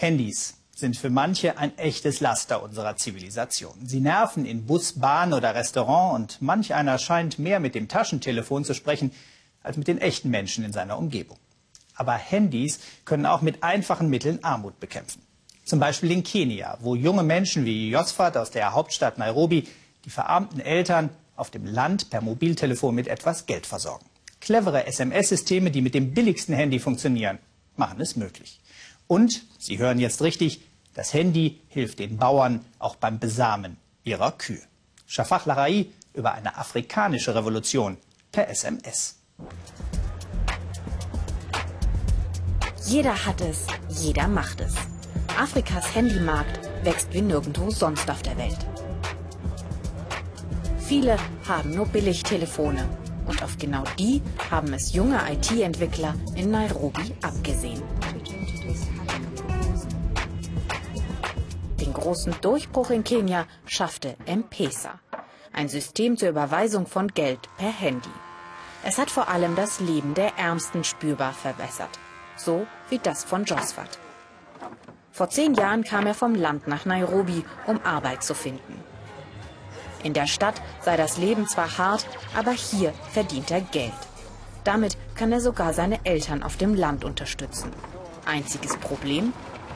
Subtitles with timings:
[0.00, 3.74] Handys sind für manche ein echtes Laster unserer Zivilisation.
[3.84, 8.64] Sie nerven in Bus, Bahn oder Restaurant und manch einer scheint mehr mit dem Taschentelefon
[8.64, 9.10] zu sprechen
[9.60, 11.36] als mit den echten Menschen in seiner Umgebung.
[11.96, 15.20] Aber Handys können auch mit einfachen Mitteln Armut bekämpfen.
[15.64, 19.66] Zum Beispiel in Kenia, wo junge Menschen wie Josfat aus der Hauptstadt Nairobi
[20.04, 24.06] die verarmten Eltern auf dem Land per Mobiltelefon mit etwas Geld versorgen.
[24.40, 27.40] Clevere SMS-Systeme, die mit dem billigsten Handy funktionieren,
[27.74, 28.60] machen es möglich.
[29.08, 30.60] Und, Sie hören jetzt richtig,
[30.94, 34.62] das Handy hilft den Bauern auch beim Besamen ihrer Kühe.
[35.06, 37.96] Shafak Larai über eine afrikanische Revolution
[38.30, 39.16] per SMS.
[42.84, 44.74] Jeder hat es, jeder macht es.
[45.38, 48.58] Afrikas Handymarkt wächst wie nirgendwo sonst auf der Welt.
[50.78, 51.16] Viele
[51.46, 52.88] haben nur Billigtelefone
[53.26, 57.82] und auf genau die haben es junge IT-Entwickler in Nairobi abgesehen.
[61.98, 65.00] Großen Durchbruch in Kenia schaffte M-Pesa,
[65.52, 68.08] ein System zur Überweisung von Geld per Handy.
[68.84, 71.98] Es hat vor allem das Leben der Ärmsten spürbar verbessert,
[72.36, 73.98] so wie das von Josfat.
[75.12, 78.82] Vor zehn Jahren kam er vom Land nach Nairobi, um Arbeit zu finden.
[80.04, 83.92] In der Stadt sei das Leben zwar hart, aber hier verdient er Geld.
[84.62, 87.72] Damit kann er sogar seine Eltern auf dem Land unterstützen.
[88.26, 89.32] Einziges Problem,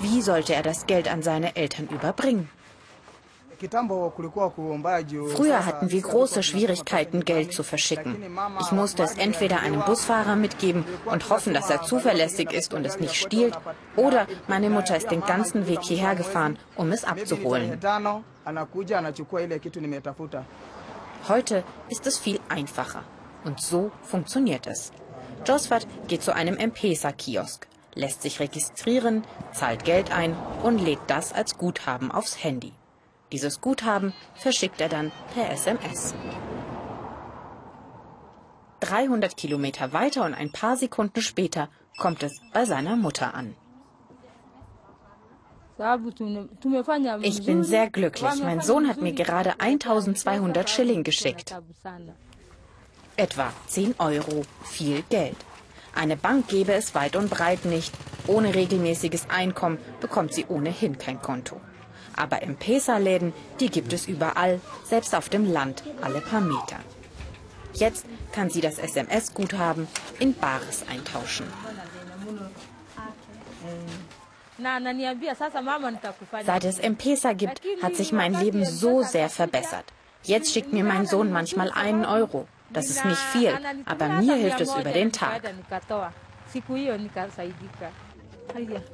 [0.00, 2.48] wie sollte er das Geld an seine Eltern überbringen?
[5.36, 8.16] Früher hatten wir große Schwierigkeiten, Geld zu verschicken.
[8.60, 12.98] Ich musste es entweder einem Busfahrer mitgeben und hoffen, dass er zuverlässig ist und es
[13.00, 13.56] nicht stiehlt,
[13.96, 17.78] oder meine Mutter ist den ganzen Weg hierher gefahren, um es abzuholen.
[21.28, 23.02] Heute ist es viel einfacher.
[23.44, 24.92] Und so funktioniert es.
[25.46, 31.58] Josfat geht zu einem M-Pesa-Kiosk, lässt sich registrieren, zahlt Geld ein und lädt das als
[31.58, 32.72] Guthaben aufs Handy.
[33.32, 36.14] Dieses Guthaben verschickt er dann per SMS.
[38.80, 43.56] 300 Kilometer weiter und ein paar Sekunden später kommt es bei seiner Mutter an.
[47.22, 48.42] Ich bin sehr glücklich.
[48.42, 51.56] Mein Sohn hat mir gerade 1200 Schilling geschickt.
[53.16, 55.36] Etwa 10 Euro, viel Geld.
[55.94, 57.92] Eine Bank gebe es weit und breit nicht.
[58.26, 61.60] Ohne regelmäßiges Einkommen bekommt sie ohnehin kein Konto.
[62.16, 66.78] Aber M-Pesa-Läden, die gibt es überall, selbst auf dem Land, alle paar Meter.
[67.74, 69.88] Jetzt kann sie das SMS-Guthaben
[70.18, 71.46] in Bares eintauschen.
[76.46, 79.84] Seit es M-Pesa gibt, hat sich mein Leben so sehr verbessert.
[80.22, 82.46] Jetzt schickt mir mein Sohn manchmal einen Euro.
[82.74, 83.52] Das ist nicht viel,
[83.86, 85.40] aber mir hilft es über den Tag.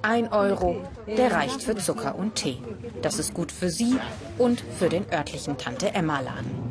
[0.02, 2.62] Ein Euro, der reicht für Zucker und Tee.
[3.02, 3.98] Das ist gut für Sie
[4.38, 6.70] und für den örtlichen Tante-Emma-Laden.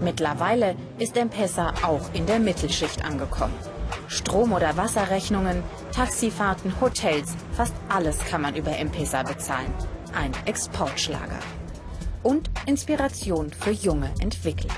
[0.00, 3.54] Mittlerweile ist M-Pesa auch in der Mittelschicht angekommen.
[4.08, 5.62] Strom- oder Wasserrechnungen,
[5.92, 9.72] Taxifahrten, Hotels, fast alles kann man über M-Pesa bezahlen.
[10.14, 11.38] Ein Exportschlager.
[12.22, 14.74] Und Inspiration für junge Entwickler.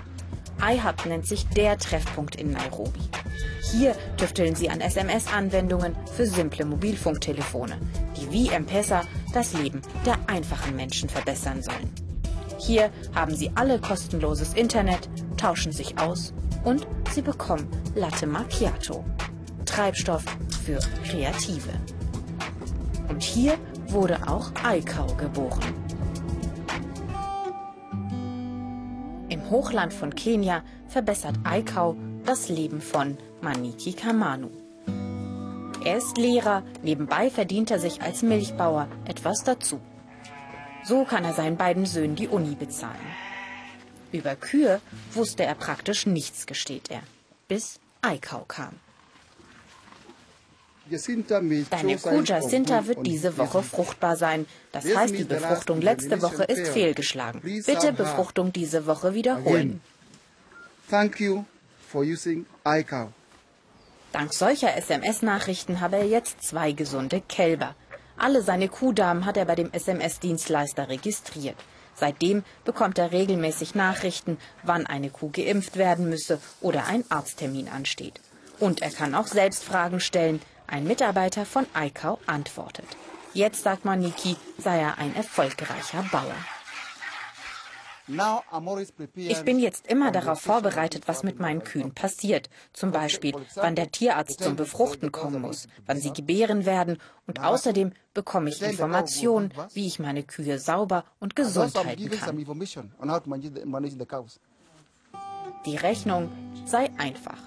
[0.65, 3.01] iHub nennt sich der Treffpunkt in Nairobi.
[3.71, 7.77] Hier tüfteln sie an SMS-Anwendungen für simple Mobilfunktelefone,
[8.17, 9.03] die wie M-Pesa
[9.33, 11.93] das Leben der einfachen Menschen verbessern sollen.
[12.59, 16.33] Hier haben sie alle kostenloses Internet, tauschen sich aus
[16.65, 19.05] und sie bekommen Latte Macchiato.
[19.67, 20.25] Treibstoff
[20.65, 21.73] für Kreative.
[23.09, 23.59] Und hier
[23.89, 25.84] wurde auch Aikau geboren.
[29.55, 31.95] Hochland von Kenia verbessert Aikau
[32.25, 34.51] das Leben von Maniki Kamanu.
[35.85, 39.81] Er ist Lehrer, nebenbei verdient er sich als Milchbauer etwas dazu.
[40.83, 43.07] So kann er seinen beiden Söhnen die Uni bezahlen.
[44.11, 44.81] Über Kühe
[45.13, 47.03] wusste er praktisch nichts, gesteht er,
[47.47, 48.75] bis Aikau kam.
[50.91, 54.47] Deine Kuh Jacinta wird diese Woche fruchtbar sein.
[54.73, 57.41] Das heißt, die Befruchtung letzte Woche ist fehlgeschlagen.
[57.41, 59.81] Bitte Befruchtung diese Woche wiederholen.
[60.91, 61.45] Thank you
[61.89, 63.09] for using iCow.
[64.13, 67.75] Dank solcher SMS-Nachrichten habe er jetzt zwei gesunde Kälber.
[68.17, 71.57] Alle seine Kuhdamen hat er bei dem SMS-Dienstleister registriert.
[71.97, 78.21] Seitdem bekommt er regelmäßig Nachrichten, wann eine Kuh geimpft werden müsse oder ein Arzttermin ansteht.
[78.61, 80.41] Und er kann auch selbst Fragen stellen.
[80.67, 82.87] Ein Mitarbeiter von iCow antwortet.
[83.33, 86.35] Jetzt sagt Maniki, sei er ein erfolgreicher Bauer.
[89.17, 92.51] Ich bin jetzt immer darauf vorbereitet, was mit meinen Kühen passiert.
[92.75, 96.99] Zum Beispiel, wann der Tierarzt zum Befruchten kommen muss, wann sie gebären werden.
[97.27, 102.45] Und außerdem bekomme ich Informationen, wie ich meine Kühe sauber und gesund halten kann.
[105.65, 106.31] Die Rechnung
[106.67, 107.39] sei einfach.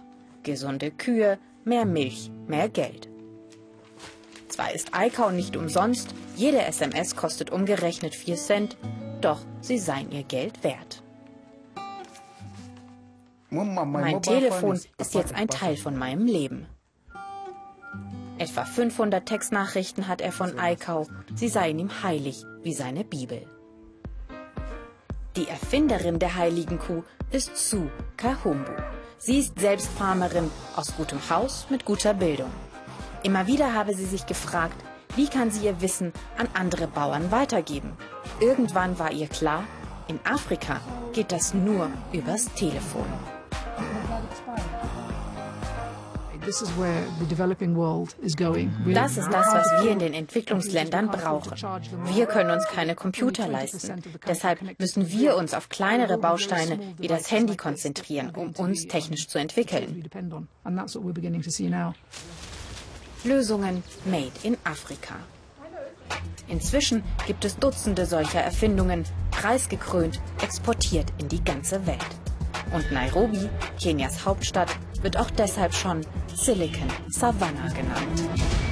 [0.41, 3.06] Gesunde Kühe, mehr Milch, mehr Geld.
[4.57, 8.75] Zwar ist iCow nicht umsonst, jede SMS kostet umgerechnet 4 Cent,
[9.21, 11.03] doch sie seien ihr Geld wert.
[13.51, 16.65] Mein Telefon ist jetzt ein Teil von meinem Leben.
[18.39, 23.45] Etwa 500 Textnachrichten hat er von iCow, sie seien ihm heilig wie seine Bibel.
[25.35, 28.71] Die Erfinderin der heiligen Kuh ist Sue Kahumbu.
[29.19, 32.49] Sie ist selbst Farmerin aus gutem Haus mit guter Bildung.
[33.27, 34.81] Immer wieder habe sie sich gefragt,
[35.17, 37.91] wie kann sie ihr Wissen an andere Bauern weitergeben.
[38.39, 39.65] Irgendwann war ihr klar,
[40.07, 40.79] in Afrika
[41.11, 43.05] geht das nur übers Telefon.
[46.41, 46.61] Das
[49.17, 51.51] ist das, was wir in den Entwicklungsländern brauchen.
[52.05, 54.01] Wir können uns keine Computer leisten.
[54.25, 59.37] Deshalb müssen wir uns auf kleinere Bausteine wie das Handy konzentrieren, um uns technisch zu
[59.37, 60.09] entwickeln.
[63.23, 65.15] Lösungen made in Afrika.
[66.47, 71.99] Inzwischen gibt es Dutzende solcher Erfindungen, preisgekrönt, exportiert in die ganze Welt.
[72.73, 73.49] Und Nairobi,
[73.79, 74.69] Kenias Hauptstadt,
[75.01, 76.01] wird auch deshalb schon
[76.33, 78.66] Silicon Savannah genannt.